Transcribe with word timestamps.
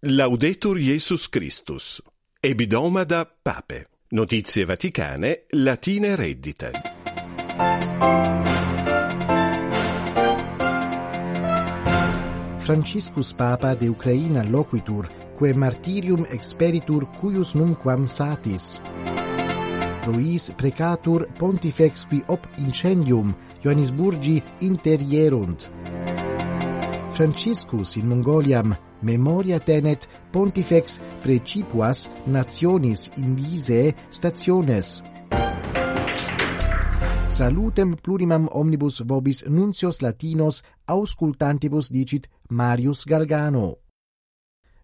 Laudetur 0.00 0.78
Jesus 0.78 1.28
Christus. 1.28 2.00
Ebidoma 2.40 3.02
da 3.02 3.24
Pape. 3.24 3.88
Notizie 4.10 4.64
Vaticane, 4.64 5.46
Latine 5.50 6.14
reddite. 6.14 6.70
Franciscus 12.58 13.34
Papa 13.34 13.74
de 13.74 13.88
Ucraina 13.88 14.44
loquitur, 14.44 15.08
quae 15.34 15.52
martirium 15.52 16.24
experitur 16.30 17.10
cuius 17.18 17.54
numquam 17.54 18.06
satis. 18.06 18.80
Luis 20.06 20.52
precatur 20.56 21.26
pontifex 21.36 22.06
qui 22.06 22.22
op 22.28 22.46
incendium 22.58 23.34
Johannesburgi 23.60 24.40
interierunt. 24.60 25.68
Franciscus 27.10 27.96
in 27.96 28.06
Mongoliam 28.06 28.86
memoria 29.02 29.60
tenet 29.60 30.08
pontifex 30.32 31.00
precipuas 31.22 32.10
nationis 32.26 33.10
invise 33.16 33.94
stationes. 34.10 35.02
Salutem 37.28 37.94
plurimam 37.94 38.48
omnibus 38.50 39.00
vobis 39.00 39.44
nuncios 39.46 40.00
latinos 40.00 40.64
auscultantibus 40.86 41.90
dicit 41.90 42.26
Marius 42.50 43.04
Galgano. 43.04 43.87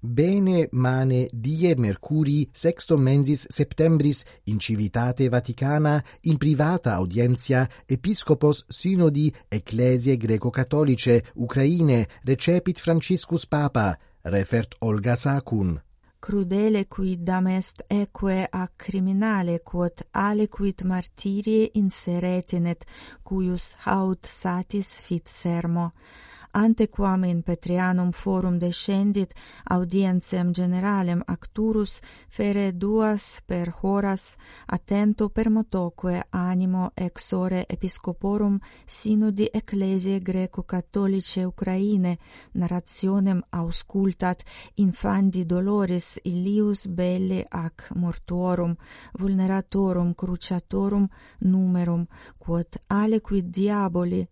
Bene 0.00 0.68
mane 0.70 1.28
die 1.32 1.74
Mercuri 1.74 2.48
sexto 2.52 2.96
mensis 2.96 3.46
septembris 3.50 4.24
in 4.44 4.60
civitate 4.60 5.28
Vaticana 5.28 6.00
in 6.20 6.36
privata 6.36 6.94
audientia 6.94 7.68
episcopos 7.84 8.64
synodi 8.68 9.34
ecclesiae 9.48 10.16
greco 10.16 10.50
catholice 10.50 11.24
Ucraine 11.34 12.06
recepit 12.22 12.78
Franciscus 12.78 13.44
Papa 13.48 13.98
refert 14.22 14.76
Olga 14.82 15.16
Sacun. 15.16 15.82
Crudele 16.20 16.86
qui 16.86 17.16
dam 17.18 17.48
est 17.48 17.82
eque 17.88 18.46
a 18.52 18.68
criminale 18.76 19.58
quod 19.64 20.06
aliquid 20.12 20.82
martirie 20.82 21.70
inseretenet 21.74 22.86
cuius 23.24 23.74
haud 23.84 24.26
satis 24.26 24.94
fit 25.02 25.26
sermo 25.26 25.92
antequam 26.58 27.24
in 27.24 27.42
Petrianum 27.42 28.10
forum 28.12 28.58
descendit 28.58 29.34
audientiam 29.70 30.52
generalem 30.52 31.22
acturus 31.26 32.00
fere 32.28 32.72
duas 32.72 33.40
per 33.46 33.72
horas 33.80 34.36
attento 34.66 35.28
per 35.28 35.50
motoque 35.50 36.22
animo 36.30 36.90
ex 36.94 37.32
ore 37.32 37.64
episcoporum 37.68 38.58
sinodi 38.86 39.48
ecclesiae 39.52 40.20
greco-catholice 40.20 41.44
Ucraine 41.44 42.16
narrationem 42.52 43.42
auscultat 43.50 44.42
infandi 44.74 45.44
doloris 45.46 46.18
illius 46.24 46.86
belli 46.88 47.44
ac 47.48 47.92
mortuorum 47.94 48.74
vulneratorum 49.18 50.14
cruciatorum 50.14 51.06
numerum 51.38 52.06
quod 52.38 52.82
aliquid 52.88 53.46
diaboli 53.54 54.26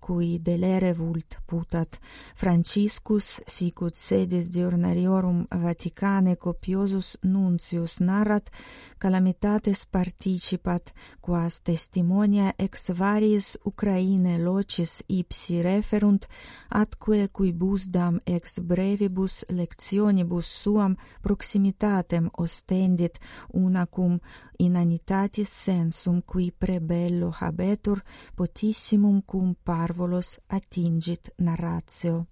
cui 0.00 0.40
delere 0.42 0.92
vult 0.92 1.36
putat, 1.46 1.98
Franciscus 2.34 3.40
sicut 3.46 3.94
sedes 3.94 4.48
diurnariorum 4.50 5.44
Vaticane 5.62 6.36
copiosus 6.36 7.16
nuncius 7.22 7.98
narrat, 8.00 8.50
calamitates 8.98 9.84
participat, 9.86 10.92
quas 11.20 11.60
testimonia 11.62 12.54
ex 12.58 12.90
variis 12.96 13.56
Ucraine 13.64 14.38
locis 14.38 15.02
ipsi 15.06 15.60
referunt, 15.62 16.26
atque 16.68 17.28
cui 17.30 17.52
busdam 17.52 18.20
ex 18.24 18.58
brevibus 18.60 19.44
lectionibus 19.48 20.46
suam 20.62 20.96
proximitatem 21.22 22.30
ostendit 22.38 23.20
una 23.52 23.86
cum 23.86 24.18
inanitatis 24.58 25.50
sensum 25.64 26.20
qui 26.22 26.50
prebello 26.52 27.30
habetur 27.40 28.02
potissimum 28.36 29.22
cum 29.22 29.54
par 29.64 29.89
parvolos 29.90 30.38
attingit 30.46 31.32
narratio. 31.38 32.26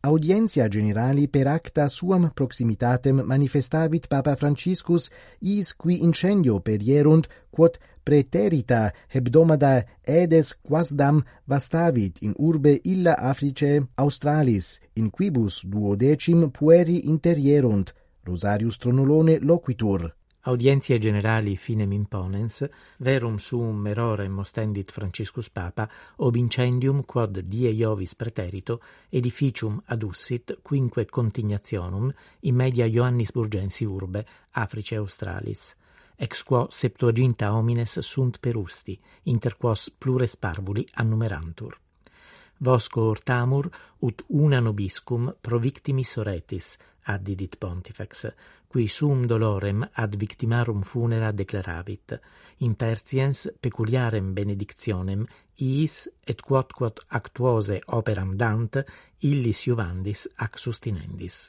Audientia 0.00 0.66
generali 0.68 1.28
per 1.28 1.46
acta 1.46 1.88
suam 1.88 2.30
proximitatem 2.34 3.20
manifestavit 3.24 4.08
Papa 4.08 4.34
Franciscus 4.34 5.10
is 5.40 5.74
qui 5.76 6.00
incendio 6.02 6.58
perierunt 6.60 7.28
quod 7.50 7.78
preterita 8.02 8.90
hebdomada 9.08 9.84
edes 10.02 10.54
quasdam 10.62 11.22
vastavit 11.44 12.18
in 12.22 12.32
urbe 12.38 12.80
illa 12.82 13.14
Africe 13.14 13.86
Australis 13.94 14.80
in 14.94 15.10
quibus 15.10 15.62
duodecim 15.64 16.50
pueri 16.50 16.98
interierunt 17.12 17.94
Rosarius 18.24 18.78
Tronulone 18.78 19.38
loquitur 19.38 20.10
Audientiae 20.44 20.98
generali 20.98 21.56
finem 21.56 21.92
imponens, 21.92 22.68
verum 22.98 23.36
suum 23.38 23.76
merorem 23.78 24.38
ostendit 24.38 24.90
Franciscus 24.90 25.50
Papa, 25.50 25.88
ob 26.16 26.34
incendium 26.34 27.04
quod 27.04 27.38
die 27.46 27.68
Iovis 27.68 28.16
preterito, 28.16 28.80
edificium 29.08 29.80
adussit 29.86 30.58
quinque 30.60 31.04
contignationum 31.06 32.10
in 32.40 32.56
media 32.56 32.86
Ioannis 32.86 33.30
Burgensi 33.30 33.84
urbe, 33.84 34.26
Africe 34.50 34.96
Australis. 34.96 35.76
Ex 36.16 36.42
quo 36.42 36.66
septuaginta 36.70 37.52
homines 37.52 38.00
sunt 38.00 38.40
perusti, 38.40 38.98
inter 39.30 39.56
quos 39.56 39.90
plures 39.96 40.36
parvuli 40.36 40.84
annumerantur. 40.94 41.81
Vosco 42.62 43.00
ortamur 43.10 43.66
ut 43.98 44.22
una 44.28 44.60
nobiscum 44.60 45.32
pro 45.40 45.58
victimis 45.58 46.16
oretis, 46.16 46.76
addidit 47.10 47.56
pontifex, 47.58 48.28
qui 48.68 48.86
sum 48.86 49.26
dolorem 49.26 49.82
ad 49.92 50.14
victimarum 50.16 50.82
funera 50.82 51.32
declaravit, 51.32 52.20
in 52.58 52.76
tertiens 52.76 53.48
peculiarem 53.60 54.32
benedictionem 54.32 55.26
iis 55.58 56.06
et 56.24 56.40
quodquot 56.40 57.02
actuose 57.08 57.80
operam 57.98 58.36
dant 58.36 58.78
illis 59.26 59.66
juvandis 59.66 60.28
ac 60.36 60.56
sustinendis. 60.58 61.42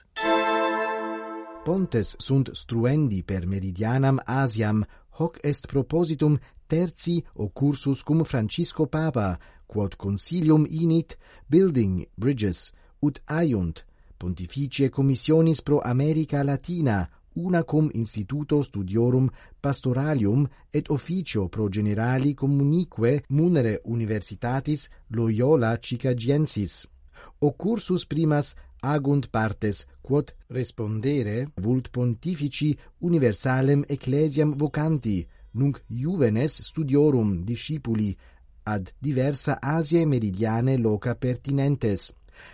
Pontes 1.63 2.16
sunt 2.18 2.56
struendi 2.57 3.22
per 3.23 3.46
meridianam 3.46 4.18
Asiam, 4.25 4.81
hoc 5.19 5.38
est 5.44 5.69
propositum 5.69 6.40
terzi 6.68 7.23
cursus 7.53 8.02
cum 8.02 8.23
Francisco 8.23 8.88
Papa, 8.88 9.38
quod 9.73 9.97
consilium 9.97 10.67
init 10.69 11.17
building 11.50 12.06
bridges 12.16 12.72
ut 13.01 13.19
aiunt 13.25 13.84
pontificie 14.22 14.89
commissionis 14.89 15.61
pro 15.61 15.79
America 15.81 16.44
Latina 16.44 17.09
una 17.35 17.63
cum 17.63 17.89
instituto 17.94 18.61
studiorum 18.61 19.29
pastoralium 19.59 20.45
et 20.69 20.89
officio 20.89 21.47
pro 21.47 21.67
generali 21.69 22.34
communique 22.34 23.23
munere 23.29 23.79
universitatis 23.84 24.89
Loyola 25.07 25.78
Chicagiensis 25.79 26.88
cursus 27.57 28.05
primas 28.05 28.53
agunt 28.81 29.29
partes 29.29 29.85
quod 30.01 30.34
respondere 30.47 31.47
vult 31.55 31.90
pontifici 31.90 32.78
universalem 33.00 33.84
ecclesiam 33.88 34.55
vocanti 34.55 35.28
nunc 35.51 35.81
juvenes 35.88 36.61
studiorum 36.61 37.44
discipuli 37.44 38.16
ad 38.63 38.91
diversa 39.00 39.59
Asiae 39.62 40.06
meridiane 40.06 40.78
loca 40.78 41.16
pertinentes. 41.16 42.13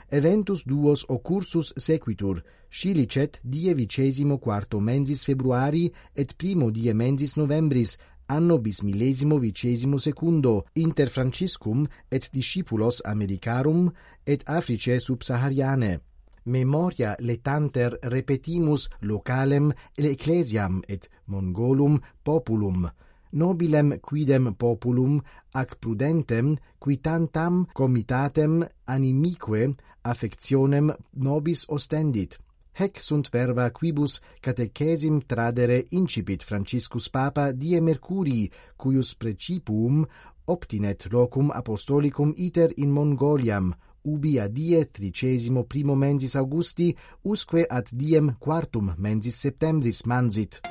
Eventus 0.10 0.66
duos 0.66 1.06
occursus 1.08 1.74
sequitur, 1.78 2.44
scilicet 2.70 3.40
die 3.44 3.74
vicesimo 3.74 4.38
quarto 4.38 4.80
mensis 4.80 5.24
februari 5.24 5.92
et 6.14 6.36
primo 6.36 6.70
die 6.70 6.94
mensis 6.94 7.36
novembris, 7.38 7.98
anno 8.30 8.60
bis 8.60 8.82
millesimo 8.82 9.40
vicesimo 9.40 9.98
secundo, 9.98 10.68
inter 10.74 11.10
Franciscum 11.10 11.88
et 12.10 12.30
discipulos 12.32 13.02
Americarum 13.04 13.92
et 14.24 14.44
Africe 14.46 15.00
subsahariane. 15.00 16.00
Memoria 16.46 17.16
letanter 17.20 17.98
repetimus 18.02 18.88
localem 19.02 19.72
ecclesiam 19.96 20.82
et 20.88 21.10
Mongolum 21.26 22.00
populum, 22.24 22.90
nobilem 23.32 23.98
quidem 24.02 24.54
populum 24.54 25.20
ac 25.54 25.76
prudentem 25.80 26.56
quitantam 26.80 27.66
comitatem 27.74 28.64
animique 28.86 29.76
affectionem 30.04 30.94
nobis 31.14 31.66
ostendit. 31.70 32.38
Hec 32.80 33.02
sunt 33.02 33.28
verba 33.32 33.70
quibus 33.72 34.22
catechesim 34.42 35.20
tradere 35.28 35.84
incipit 35.92 36.44
Franciscus 36.44 37.10
Papa 37.10 37.52
die 37.52 37.82
Mercurii, 37.82 38.50
cuius 38.78 39.16
precipum 39.16 40.06
obtinet 40.48 41.10
locum 41.12 41.52
apostolicum 41.52 42.34
iter 42.38 42.72
in 42.78 42.92
Mongoliam, 42.92 43.74
ubi 44.04 44.40
a 44.40 44.48
die 44.48 44.86
tricesimo 44.86 45.66
primo 45.66 45.96
mensis 45.96 46.36
Augusti, 46.36 46.96
usque 47.24 47.66
ad 47.70 47.92
diem 47.92 48.34
quartum 48.40 48.94
mensis 48.98 49.38
septembris 49.40 50.06
mansit. 50.06 50.62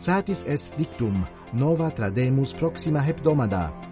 satis 0.00 0.44
est 0.48 0.72
dictum 0.78 1.26
nova 1.52 1.90
trademus 1.90 2.54
proxima 2.56 3.04
hebdomada 3.04 3.89